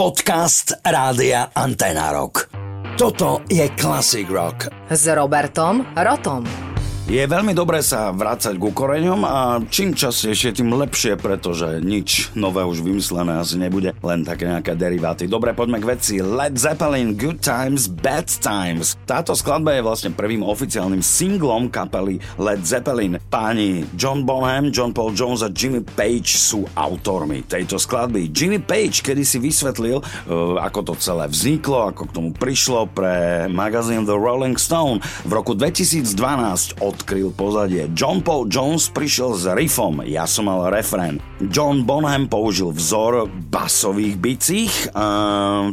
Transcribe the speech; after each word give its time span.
Podcast 0.00 0.80
Rádia 0.80 1.52
Antena 1.52 2.08
Rock. 2.08 2.48
Toto 2.96 3.44
je 3.52 3.68
Classic 3.76 4.24
Rock. 4.32 4.72
S 4.88 5.04
Robertom 5.12 5.84
Rotom. 5.92 6.69
Je 7.08 7.24
veľmi 7.24 7.56
dobré 7.56 7.80
sa 7.80 8.12
vrácať 8.12 8.60
ku 8.60 8.76
koreňom 8.76 9.24
a 9.24 9.58
čím 9.72 9.96
častejšie, 9.96 10.60
tým 10.60 10.68
lepšie, 10.76 11.16
pretože 11.16 11.80
nič 11.80 12.30
nové 12.36 12.60
už 12.60 12.84
vymyslené 12.84 13.40
asi 13.40 13.56
nebude, 13.56 13.96
len 14.04 14.20
také 14.22 14.44
nejaké 14.44 14.76
deriváty. 14.76 15.24
Dobre, 15.24 15.56
poďme 15.56 15.80
k 15.80 15.88
veci. 15.96 16.14
Led 16.20 16.60
Zeppelin, 16.60 17.16
Good 17.16 17.40
Times, 17.40 17.88
Bad 17.88 18.30
Times. 18.30 19.00
Táto 19.08 19.32
skladba 19.32 19.74
je 19.74 19.82
vlastne 19.82 20.10
prvým 20.14 20.44
oficiálnym 20.46 21.00
singlom 21.00 21.72
kapely 21.72 22.22
Led 22.36 22.62
Zeppelin. 22.62 23.18
Páni 23.32 23.88
John 23.98 24.22
Bonham, 24.22 24.68
John 24.68 24.94
Paul 24.94 25.10
Jones 25.16 25.42
a 25.42 25.50
Jimmy 25.50 25.82
Page 25.82 26.38
sú 26.38 26.68
autormi 26.78 27.42
tejto 27.42 27.80
skladby. 27.80 28.30
Jimmy 28.30 28.62
Page 28.62 29.02
kedy 29.02 29.26
si 29.26 29.42
vysvetlil, 29.42 29.98
uh, 29.98 30.62
ako 30.62 30.92
to 30.92 30.94
celé 31.02 31.26
vzniklo, 31.26 31.90
ako 31.90 32.06
k 32.06 32.14
tomu 32.14 32.30
prišlo 32.30 32.86
pre 32.92 33.46
magazín 33.50 34.06
The 34.06 34.14
Rolling 34.14 34.60
Stone. 34.60 35.02
V 35.26 35.32
roku 35.34 35.58
2012 35.58 36.78
od 36.78 36.89
odkryl 36.90 37.30
pozadie. 37.30 37.86
John 37.94 38.18
Paul 38.20 38.50
Jones 38.50 38.90
prišiel 38.90 39.38
s 39.38 39.46
riffom, 39.46 40.02
ja 40.02 40.26
som 40.26 40.50
mal 40.50 40.66
refrén. 40.74 41.22
John 41.38 41.86
Bonham 41.86 42.26
použil 42.26 42.74
vzor 42.74 43.30
basových 43.30 44.16
bicích 44.18 44.74
a 44.92 45.06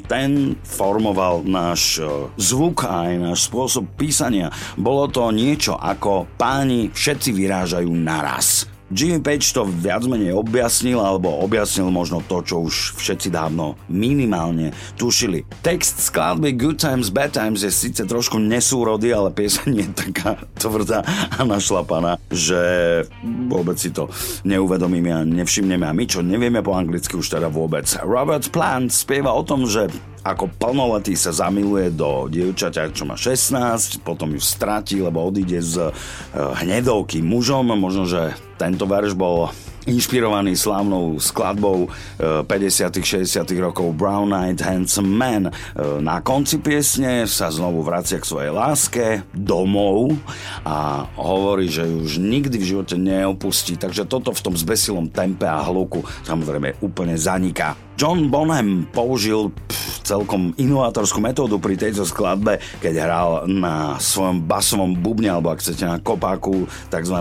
ten 0.06 0.54
formoval 0.62 1.44
náš 1.44 2.00
e, 2.00 2.30
zvuk 2.38 2.86
a 2.86 3.10
aj 3.10 3.14
náš 3.18 3.40
spôsob 3.50 3.90
písania. 3.98 4.54
Bolo 4.78 5.10
to 5.10 5.34
niečo 5.34 5.74
ako 5.74 6.30
páni 6.38 6.94
všetci 6.94 7.30
vyrážajú 7.34 7.90
naraz. 7.90 8.77
Jimmy 8.88 9.20
Page 9.20 9.44
to 9.52 9.68
viac 9.68 10.08
menej 10.08 10.32
objasnil, 10.32 11.04
alebo 11.04 11.44
objasnil 11.44 11.92
možno 11.92 12.24
to, 12.24 12.40
čo 12.40 12.64
už 12.64 12.96
všetci 12.96 13.28
dávno 13.28 13.76
minimálne 13.92 14.72
tušili. 14.96 15.44
Text 15.60 16.08
skladby 16.08 16.56
Good 16.56 16.80
Times, 16.80 17.12
Bad 17.12 17.36
Times 17.36 17.68
je 17.68 17.72
síce 17.72 18.08
trošku 18.08 18.40
nesúrody, 18.40 19.12
ale 19.12 19.36
pieseň 19.36 19.70
je 19.76 19.88
taká 19.92 20.40
tvrdá 20.62 21.04
a 21.36 21.44
našlapaná, 21.44 22.16
že 22.32 22.60
vôbec 23.52 23.76
si 23.76 23.92
to 23.92 24.08
neuvedomíme 24.48 25.12
a 25.12 25.28
nevšimneme 25.28 25.84
a 25.84 25.92
my, 25.92 26.06
čo 26.08 26.24
nevieme 26.24 26.64
po 26.64 26.72
anglicky 26.72 27.20
už 27.20 27.28
teda 27.28 27.52
vôbec. 27.52 27.84
Robert 28.08 28.48
Plant 28.56 28.96
spieva 28.96 29.36
o 29.36 29.44
tom, 29.44 29.68
že 29.68 29.92
ako 30.34 30.52
plnoletý 30.60 31.16
sa 31.16 31.32
zamiluje 31.32 31.94
do 31.96 32.28
dievčaťa, 32.28 32.92
čo 32.92 33.08
má 33.08 33.16
16, 33.16 34.04
potom 34.04 34.36
ju 34.36 34.42
stratí, 34.42 35.00
lebo 35.00 35.24
odíde 35.24 35.64
z 35.64 35.88
eh, 35.88 35.92
hnedovky 36.36 37.24
mužom, 37.24 37.72
možno, 37.78 38.04
že 38.04 38.36
tento 38.58 38.90
verš 38.90 39.14
bol 39.14 39.54
inšpirovaný 39.88 40.60
slávnou 40.60 41.16
skladbou 41.18 41.88
50 42.20 42.44
eh, 42.52 43.24
60 43.24 43.48
rokov 43.64 43.96
Brown 43.96 44.36
Eyed 44.36 44.60
Handsome 44.60 45.08
Man. 45.08 45.44
Eh, 45.48 45.54
na 46.04 46.20
konci 46.20 46.60
piesne 46.60 47.24
sa 47.26 47.48
znovu 47.48 47.82
vracia 47.82 48.20
k 48.20 48.28
svojej 48.28 48.52
láske 48.52 49.24
domov 49.32 50.20
a 50.68 51.08
hovorí, 51.16 51.72
že 51.72 51.88
už 51.88 52.20
nikdy 52.20 52.60
v 52.60 52.70
živote 52.76 53.00
neopustí, 53.00 53.80
takže 53.80 54.04
toto 54.04 54.36
v 54.36 54.44
tom 54.44 54.56
zbesilom 54.60 55.08
tempe 55.08 55.48
a 55.48 55.64
hluku 55.64 56.04
samozrejme 56.28 56.84
úplne 56.84 57.16
zaniká. 57.16 57.87
John 57.98 58.30
Bonham 58.30 58.86
použil 58.94 59.50
pff, 59.50 60.06
celkom 60.06 60.54
inovátorskú 60.54 61.18
metódu 61.18 61.58
pri 61.58 61.74
tejto 61.74 62.06
skladbe, 62.06 62.62
keď 62.78 62.94
hral 63.02 63.30
na 63.50 63.98
svojom 63.98 64.46
basovom 64.46 64.94
bubne, 64.94 65.34
alebo 65.34 65.50
ak 65.50 65.66
chcete 65.66 65.82
na 65.82 65.98
kopáku, 65.98 66.70
tzv 66.94 67.18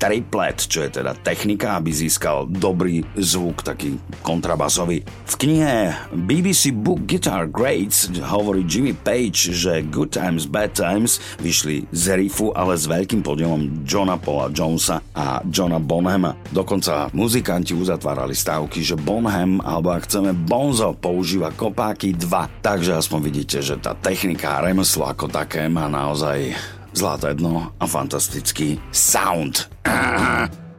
triplet, 0.00 0.56
čo 0.64 0.88
je 0.88 0.96
teda 0.96 1.12
technika, 1.12 1.76
aby 1.76 1.92
získal 1.92 2.48
dobrý 2.48 3.04
zvuk, 3.20 3.60
taký 3.60 4.00
kontrabasový. 4.24 5.04
V 5.04 5.34
knihe 5.36 5.92
BBC 6.16 6.72
Book 6.72 7.04
Guitar 7.04 7.44
Greats 7.44 8.08
hovorí 8.08 8.64
Jimmy 8.64 8.96
Page, 8.96 9.52
že 9.52 9.84
Good 9.84 10.16
Times, 10.16 10.48
Bad 10.48 10.72
Times 10.72 11.20
vyšli 11.44 11.84
z 11.92 12.16
riffu, 12.16 12.48
ale 12.56 12.80
s 12.80 12.88
veľkým 12.88 13.20
podielom 13.20 13.84
Johna 13.84 14.16
Paula 14.16 14.48
Jonesa 14.48 15.04
a 15.12 15.44
Johna 15.44 15.76
Bonhama. 15.76 16.32
Dokonca 16.48 17.12
muzikanti 17.12 17.76
uzatvárali 17.76 18.32
stávky, 18.32 18.80
že 18.80 18.96
Bonham, 18.96 19.60
alebo 19.60 19.92
ak 19.92 20.08
chceme 20.10 20.34
Bonzo, 20.34 20.90
používa 20.98 21.54
kopáky 21.54 22.10
2. 22.18 22.66
Takže 22.66 22.98
aspoň 22.98 23.18
vidíte, 23.22 23.62
že 23.62 23.78
tá 23.78 23.94
technika 23.94 24.58
a 24.58 24.66
remeslo 24.66 25.06
ako 25.06 25.30
také 25.30 25.70
má 25.70 25.86
naozaj 25.86 26.50
zlaté 26.90 27.38
dno 27.38 27.70
a 27.78 27.84
fantastický 27.86 28.82
sound. 28.90 29.70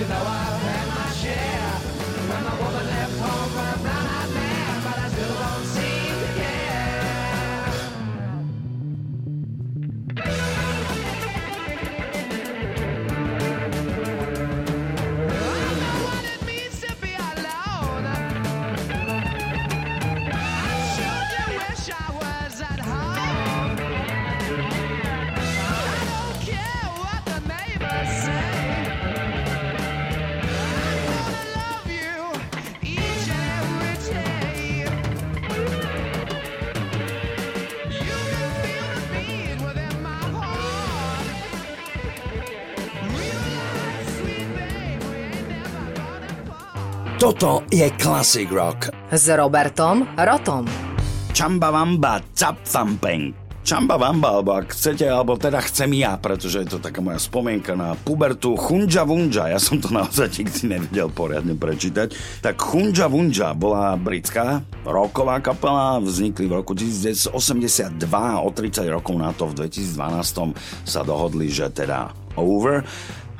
sinała 0.00 0.39
Toto 47.20 47.68
je 47.68 47.84
Classic 48.00 48.48
Rock. 48.48 48.88
S 49.12 49.28
Robertom 49.28 50.08
Rotom. 50.16 50.64
Chamba 51.36 51.68
Wamba 51.68 52.16
Zap 52.32 52.64
Thumping. 52.64 53.36
Čamba 53.60 54.00
Vamba, 54.00 54.40
alebo 54.40 54.56
ak 54.56 54.72
chcete, 54.72 55.04
alebo 55.04 55.36
teda 55.36 55.60
chcem 55.60 56.00
ja, 56.00 56.16
pretože 56.16 56.64
je 56.64 56.68
to 56.72 56.78
taká 56.80 57.04
moja 57.04 57.20
spomienka 57.20 57.76
na 57.76 57.92
pubertu 57.92 58.56
Chunja 58.56 59.04
Vunja, 59.04 59.52
ja 59.52 59.60
som 59.60 59.76
to 59.76 59.92
naozaj 59.92 60.32
nikdy 60.32 60.64
nevedel 60.64 61.12
poriadne 61.12 61.52
prečítať. 61.60 62.40
Tak 62.40 62.56
Chunja 62.56 63.04
Vunja 63.04 63.52
bola 63.52 64.00
britská 64.00 64.64
roková 64.88 65.44
kapela, 65.44 66.00
vznikli 66.00 66.48
v 66.48 66.56
roku 66.56 66.72
1982, 66.72 68.00
o 68.40 68.48
30 68.48 68.96
rokov 68.96 69.14
na 69.20 69.36
to 69.36 69.44
v 69.44 69.68
2012 69.68 70.88
sa 70.88 71.04
dohodli, 71.04 71.52
že 71.52 71.68
teda 71.68 72.16
over. 72.40 72.80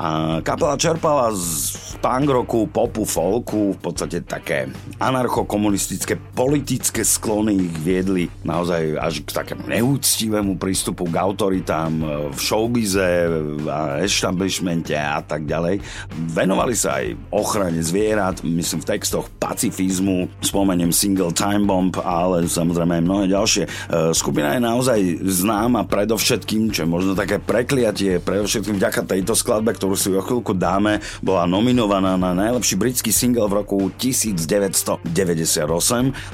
A 0.00 0.40
kapela 0.40 0.80
čerpala 0.80 1.28
z 1.36 1.76
punk 2.00 2.32
roku, 2.32 2.64
popu, 2.72 3.04
folku, 3.04 3.76
v 3.76 3.80
podstate 3.84 4.24
také 4.24 4.72
anarchokomunistické 4.96 6.16
politické 6.16 7.04
sklony 7.04 7.68
ich 7.68 7.76
viedli 7.84 8.24
naozaj 8.40 8.96
až 8.96 9.20
k 9.20 9.30
takému 9.36 9.68
neúctivému 9.68 10.56
prístupu 10.56 11.04
k 11.04 11.20
autoritám 11.20 11.92
v 12.32 12.38
showbize 12.40 13.28
a 13.68 14.00
establishmente 14.00 14.96
a 14.96 15.20
tak 15.20 15.44
ďalej. 15.44 15.84
Venovali 16.32 16.72
sa 16.72 17.04
aj 17.04 17.20
ochrane 17.28 17.84
zvierat, 17.84 18.40
myslím 18.40 18.80
v 18.80 18.90
textoch 18.96 19.28
pacifizmu, 19.36 20.32
spomeniem 20.40 20.96
single 20.96 21.36
Time 21.36 21.68
Bomb, 21.68 21.92
ale 22.00 22.48
samozrejme 22.48 23.00
aj 23.00 23.04
mnohé 23.04 23.24
ďalšie. 23.28 23.64
E, 23.68 23.70
skupina 24.16 24.56
je 24.56 24.64
naozaj 24.64 25.00
známa 25.28 25.84
predovšetkým, 25.84 26.72
čo 26.72 26.88
je 26.88 26.88
možno 26.88 27.12
také 27.12 27.36
prekliatie, 27.36 28.16
predovšetkým 28.24 28.80
vďaka 28.80 29.04
tejto 29.04 29.36
skladbe, 29.36 29.76
ktorú 29.76 29.89
si 29.94 30.10
o 30.10 30.22
chvíľku 30.22 30.54
dáme, 30.56 30.98
bola 31.22 31.46
nominovaná 31.46 32.18
na 32.18 32.34
najlepší 32.34 32.74
britský 32.76 33.10
single 33.14 33.46
v 33.46 33.62
roku 33.62 33.78
1998 33.98 35.62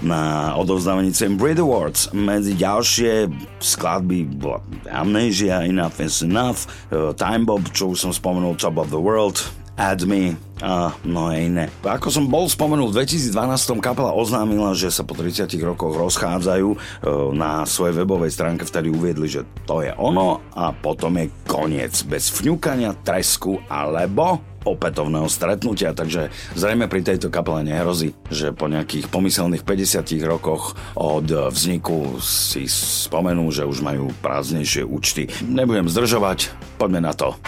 na 0.02 0.52
odovzdávaní 0.56 1.12
cien 1.12 1.36
Brit 1.36 1.60
Awards. 1.60 2.10
Medzi 2.16 2.56
ďalšie 2.56 3.28
skladby 3.60 4.26
bola 4.40 4.64
Amnesia, 4.88 5.62
Enough 5.64 6.00
is 6.00 6.24
Enough, 6.24 6.66
uh, 6.92 7.12
Time 7.16 7.44
Bob, 7.44 7.66
čo 7.72 7.92
už 7.92 8.08
som 8.08 8.12
spomenul, 8.12 8.56
Top 8.56 8.80
of 8.80 8.88
the 8.88 9.00
World, 9.00 9.65
Add 9.76 10.08
Me 10.08 10.32
a 10.64 10.96
mnohé 11.04 11.52
iné. 11.52 11.64
Ako 11.84 12.08
som 12.08 12.32
bol 12.32 12.48
spomenul, 12.48 12.88
v 12.88 13.04
2012 13.04 13.76
kapela 13.84 14.16
oznámila, 14.16 14.72
že 14.72 14.88
sa 14.88 15.04
po 15.04 15.12
30 15.12 15.52
rokoch 15.60 15.92
rozchádzajú. 15.92 16.68
E, 16.72 16.78
na 17.36 17.68
svojej 17.68 18.00
webovej 18.00 18.32
stránke 18.32 18.64
vtedy 18.64 18.88
uviedli, 18.88 19.28
že 19.28 19.44
to 19.68 19.84
je 19.84 19.92
ono 20.00 20.40
a 20.56 20.72
potom 20.72 21.20
je 21.20 21.28
koniec. 21.44 21.92
Bez 22.08 22.32
fňukania, 22.32 22.96
tresku 23.04 23.60
alebo 23.68 24.40
opätovného 24.66 25.30
stretnutia, 25.30 25.94
takže 25.94 26.34
zrejme 26.58 26.90
pri 26.90 27.06
tejto 27.06 27.30
kapele 27.30 27.62
nehrozí, 27.62 28.18
že 28.32 28.50
po 28.50 28.66
nejakých 28.66 29.06
pomyselných 29.12 29.62
50 29.62 30.02
rokoch 30.26 30.74
od 30.98 31.30
vzniku 31.54 32.18
si 32.18 32.66
spomenú, 32.66 33.46
že 33.54 33.62
už 33.62 33.84
majú 33.86 34.10
prázdnejšie 34.24 34.82
účty. 34.82 35.30
Nebudem 35.46 35.86
zdržovať, 35.86 36.50
poďme 36.82 37.06
na 37.06 37.14
to. 37.14 37.38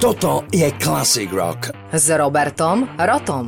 Toto 0.00 0.48
je 0.48 0.64
Classic 0.80 1.28
Rock. 1.28 1.76
S 1.92 2.08
Robertom 2.08 2.88
Rotom. 2.96 3.44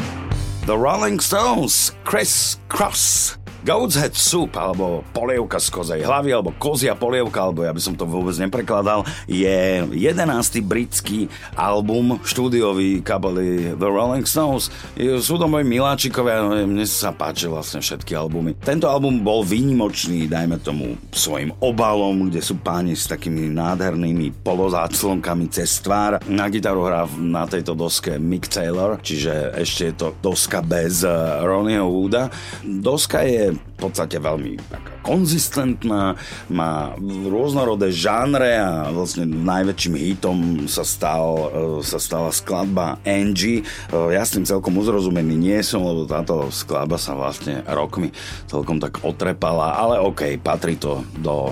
The 0.69 0.77
Rolling 0.77 1.17
Stones, 1.17 1.97
Chris 2.05 2.61
Cross. 2.69 3.42
Goat's 3.63 3.95
Head 3.95 4.19
Soup, 4.19 4.51
alebo 4.59 5.07
polievka 5.15 5.63
z 5.63 5.71
kozej 5.71 6.01
hlavy, 6.03 6.35
alebo 6.35 6.51
kozia 6.59 6.99
polievka, 6.99 7.47
alebo 7.47 7.63
ja 7.63 7.71
by 7.71 7.79
som 7.79 7.95
to 7.95 8.03
vôbec 8.03 8.35
neprekladal, 8.35 9.07
je 9.31 9.87
11. 9.87 10.19
britský 10.67 11.31
album 11.55 12.19
štúdiový 12.27 13.07
kapely 13.07 13.79
The 13.79 13.87
Rolling 13.87 14.27
Stones. 14.27 14.67
Sú 14.99 15.39
to 15.39 15.47
moji 15.47 15.63
miláčikovia, 15.63 16.67
mne 16.67 16.83
sa 16.91 17.15
páči 17.15 17.47
vlastne 17.47 17.79
všetky 17.79 18.19
albumy. 18.19 18.59
Tento 18.59 18.91
album 18.91 19.23
bol 19.23 19.47
výnimočný, 19.47 20.27
dajme 20.27 20.59
tomu, 20.59 20.99
svojim 21.15 21.55
obalom, 21.63 22.35
kde 22.35 22.43
sú 22.43 22.59
páni 22.59 22.99
s 22.99 23.07
takými 23.07 23.47
nádhernými 23.47 24.43
polozáclonkami 24.43 25.47
cez 25.55 25.79
tvár. 25.79 26.19
Na 26.27 26.51
gitaru 26.51 26.83
hrá 26.91 27.07
na 27.15 27.47
tejto 27.47 27.79
doske 27.79 28.19
Mick 28.19 28.51
Taylor, 28.51 28.99
čiže 28.99 29.55
ešte 29.55 29.83
je 29.87 29.95
to 29.95 30.09
doska 30.19 30.67
bez 30.67 31.07
eh, 31.07 31.15
Ronnieho 31.47 31.87
Wooda. 31.87 32.27
Doska 32.67 33.23
je 33.23 33.52
v 33.57 33.77
podstate 33.79 34.21
veľmi 34.21 34.61
taká 34.71 34.95
konzistentná, 35.03 36.15
má 36.53 36.95
rôznorodé 37.27 37.91
žánre 37.91 38.59
a 38.59 38.89
vlastne 38.95 39.27
najväčším 39.27 39.95
hitom 39.99 40.39
sa, 40.71 40.87
stal, 40.87 41.51
e, 41.51 41.87
sa 41.87 41.99
stala 41.99 42.31
skladba 42.31 43.03
Angie. 43.03 43.67
Ja 43.91 44.23
s 44.23 44.35
tým 44.37 44.47
celkom 44.47 44.79
uzrozumený 44.79 45.35
nie 45.35 45.59
som, 45.67 45.83
lebo 45.83 46.07
táto 46.07 46.49
skladba 46.55 46.97
sa 47.01 47.19
vlastne 47.19 47.67
rokmi 47.67 48.15
celkom 48.47 48.79
tak 48.79 49.03
otrepala, 49.03 49.75
ale 49.75 49.99
okay, 49.99 50.39
patrí 50.39 50.79
to 50.79 51.03
do 51.19 51.51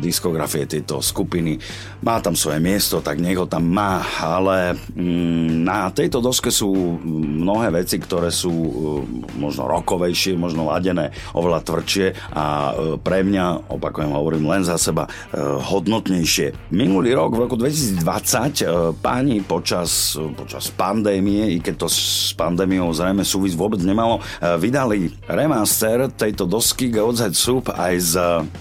diskografie 0.00 0.64
tejto 0.64 1.04
skupiny. 1.04 1.60
Má 2.02 2.18
tam 2.24 2.34
svoje 2.34 2.58
miesto, 2.58 3.04
tak 3.04 3.20
nech 3.20 3.36
ho 3.36 3.46
tam 3.46 3.68
má, 3.68 4.00
ale 4.18 4.74
mm, 4.96 5.62
na 5.62 5.92
tejto 5.92 6.24
doske 6.24 6.48
sú 6.48 6.72
mnohé 7.04 7.84
veci, 7.84 8.00
ktoré 8.00 8.32
sú 8.32 8.52
e, 8.52 8.72
možno 9.36 9.68
rokovejšie, 9.68 10.34
možno 10.40 10.66
ladené 10.66 11.12
oveľa 11.36 11.60
tvrdšie 11.62 12.06
a 12.32 12.44
e, 12.44 12.72
pre 12.98 13.22
mňa, 13.22 13.70
opakujem, 13.70 14.10
hovorím 14.10 14.48
len 14.48 14.62
za 14.64 14.80
seba, 14.80 15.06
e, 15.06 15.38
hodnotnejšie. 15.40 16.72
Minulý 16.72 17.12
rok, 17.14 17.36
v 17.36 17.42
roku 17.46 17.56
2020, 17.60 18.98
páni 19.04 19.44
počas, 19.44 20.16
počas 20.34 20.72
pandémie, 20.72 21.54
i 21.54 21.58
keď 21.60 21.86
to 21.86 21.88
s 21.92 22.32
pandémiou 22.34 22.88
zrejme 22.90 23.22
súvis 23.22 23.52
vôbec 23.52 23.78
nemalo, 23.84 24.24
vydali 24.58 25.12
remaster 25.28 26.08
tejto 26.12 26.48
dosky 26.48 26.88
God's 26.88 27.24
Soup 27.36 27.64
aj 27.68 27.94
s 27.98 28.14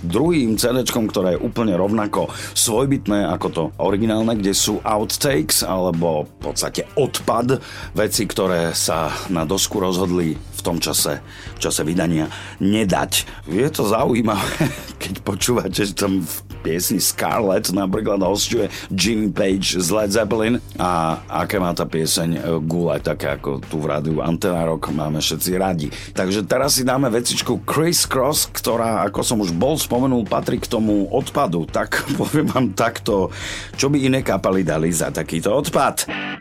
druhým 0.03 0.57
CD 0.57 0.80
ktoré 0.89 1.37
je 1.37 1.43
úplne 1.43 1.77
rovnako 1.77 2.31
svojbytné 2.57 3.29
ako 3.37 3.47
to 3.53 3.63
originálne, 3.77 4.33
kde 4.39 4.57
sú 4.57 4.81
outtakes 4.81 5.61
alebo 5.61 6.25
v 6.25 6.33
podstate 6.49 6.89
odpad, 6.97 7.61
veci, 7.93 8.23
ktoré 8.25 8.73
sa 8.73 9.13
na 9.29 9.45
dosku 9.45 9.77
rozhodli 9.77 10.33
v 10.33 10.61
tom 10.63 10.81
čase, 10.81 11.21
čase 11.61 11.85
vydania 11.85 12.25
nedať. 12.57 13.29
Je 13.45 13.69
to 13.69 13.85
zaujímavé, 13.85 14.73
keď 15.01 15.13
počúvate, 15.21 15.85
že 15.85 15.93
tam 15.93 16.25
v 16.25 16.35
piesni 16.61 17.01
Scarlet 17.01 17.73
napríklad 17.73 18.21
hostuje 18.21 18.69
Jimmy 18.93 19.33
Page 19.33 19.81
z 19.81 19.89
Led 19.89 20.13
Zeppelin 20.13 20.61
a 20.77 21.21
aké 21.25 21.57
má 21.57 21.73
tá 21.73 21.89
pieseň 21.89 22.29
e, 22.37 22.39
gule, 22.61 23.01
také 23.01 23.33
ako 23.33 23.65
tu 23.65 23.81
v 23.81 23.89
rádiu 23.89 24.21
Antena 24.21 24.65
Rock 24.69 24.93
máme 24.93 25.19
všetci 25.19 25.51
radi. 25.57 25.87
Takže 26.13 26.45
teraz 26.45 26.77
si 26.77 26.85
dáme 26.85 27.09
vecičku 27.09 27.65
Chris 27.65 28.05
Cross, 28.05 28.53
ktorá, 28.53 29.01
ako 29.09 29.21
som 29.25 29.37
už 29.41 29.51
bol 29.57 29.75
spomenul, 29.75 30.29
patrí 30.29 30.61
k 30.61 30.69
tomu 30.69 31.09
odpadu. 31.09 31.65
Tak 31.65 32.05
poviem 32.21 32.47
vám 32.47 32.67
takto, 32.77 33.33
čo 33.75 33.89
by 33.89 33.97
iné 33.97 34.21
kapely 34.21 34.61
dali 34.61 34.93
za 34.93 35.09
takýto 35.09 35.49
odpad. 35.49 36.40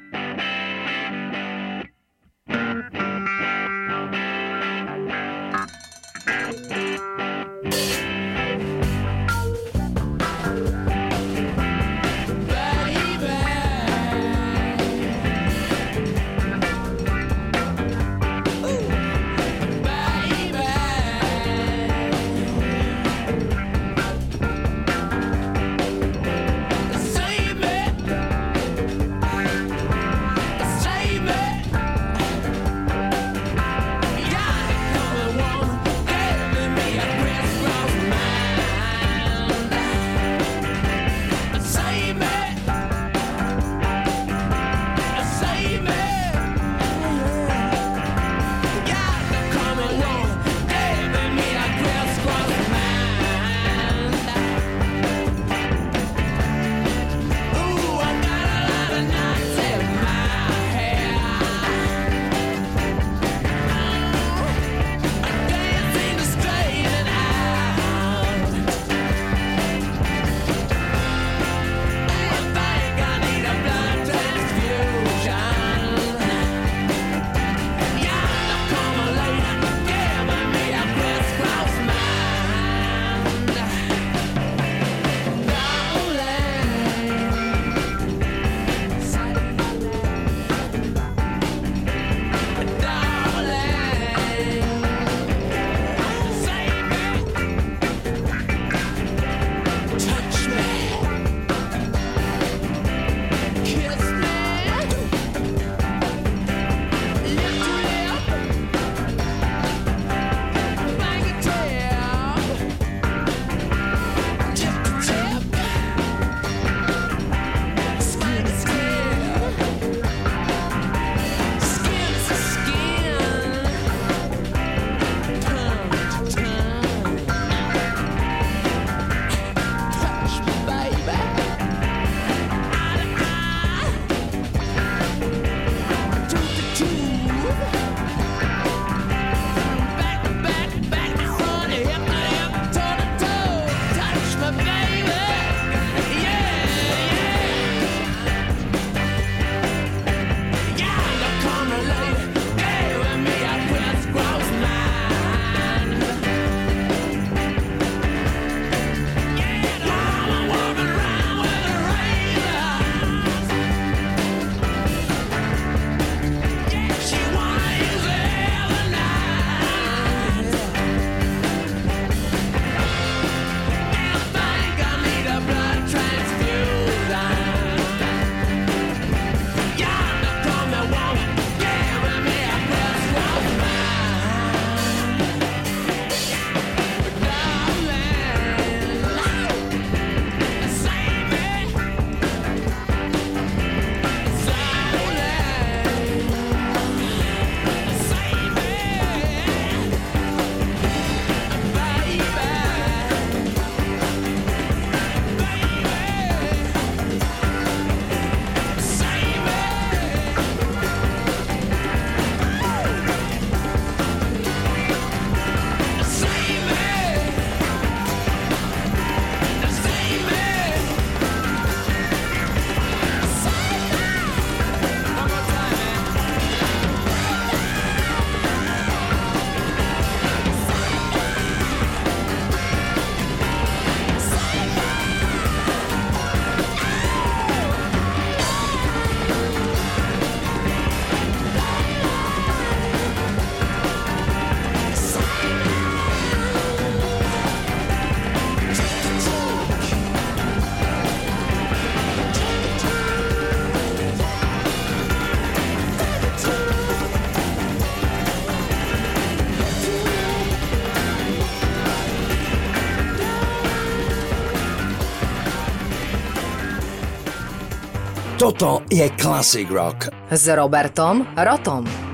Toto 268.50 268.82
je 268.90 269.06
Classic 269.14 269.70
Rock. 269.70 270.10
S 270.26 270.50
Robertom 270.50 271.22
Rotom. 271.38 272.09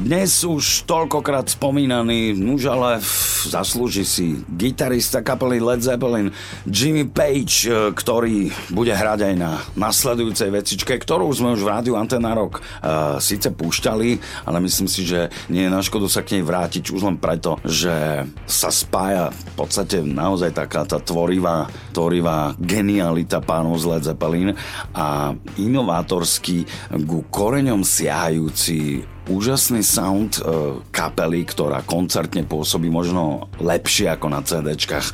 Dnes 0.00 0.32
už 0.48 0.88
toľkokrát 0.88 1.52
spomínaný, 1.52 2.32
nuž 2.32 2.72
ale 2.72 3.04
zaslúži 3.44 4.08
si 4.08 4.40
gitarista 4.48 5.20
kapely 5.20 5.60
Led 5.60 5.84
Zeppelin 5.84 6.32
Jimmy 6.64 7.04
Page, 7.04 7.68
e, 7.68 7.92
ktorý 7.92 8.48
bude 8.72 8.96
hrať 8.96 9.28
aj 9.28 9.34
na 9.36 9.60
nasledujúcej 9.76 10.48
vecičke, 10.48 10.96
ktorú 10.96 11.28
sme 11.36 11.52
už 11.52 11.60
v 11.60 11.72
rádiu 11.76 11.94
Antena 12.00 12.32
Rock 12.32 12.64
uh, 12.64 13.20
síce 13.20 13.52
púšťali, 13.52 14.10
ale 14.48 14.58
myslím 14.64 14.88
si, 14.88 15.04
že 15.04 15.28
nie 15.52 15.68
je 15.68 15.74
na 15.74 15.84
škodu 15.84 16.08
sa 16.08 16.24
k 16.24 16.40
nej 16.40 16.48
vrátiť 16.48 16.96
už 16.96 17.04
len 17.04 17.20
preto, 17.20 17.60
že 17.68 18.24
sa 18.48 18.72
spája 18.72 19.28
v 19.28 19.52
podstate 19.52 20.00
naozaj 20.00 20.56
taká 20.56 20.88
tá 20.88 20.96
tvorivá, 20.96 21.68
tvorivá 21.92 22.56
genialita 22.56 23.44
pánov 23.44 23.76
z 23.76 23.84
Led 23.92 24.02
Zeppelin 24.08 24.56
a 24.96 25.36
inovátorský 25.60 26.64
ku 27.04 27.20
koreňom 27.28 27.84
siahajúci 27.84 29.04
úžasný 29.28 29.82
sound 29.82 30.38
uh, 30.40 30.78
kapely, 30.94 31.42
ktorá 31.44 31.82
koncertne 31.82 32.46
pôsobí 32.46 32.88
možno 32.88 33.50
lepšie 33.58 34.08
ako 34.14 34.26
na 34.30 34.40
CDčkách 34.40 35.08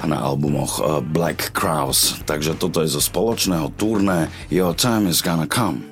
a 0.00 0.04
na 0.08 0.18
albumoch 0.24 0.80
uh, 0.80 0.98
Black 1.04 1.52
Crowes. 1.52 2.18
Takže 2.24 2.56
toto 2.56 2.80
je 2.80 2.90
zo 2.90 3.04
spoločného 3.04 3.70
turné 3.76 4.32
Your 4.48 4.72
Time 4.72 5.06
is 5.06 5.20
Gonna 5.20 5.46
Come. 5.46 5.91